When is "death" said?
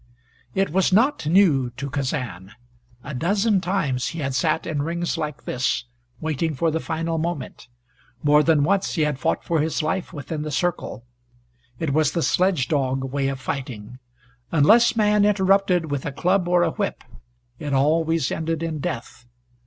18.79-19.27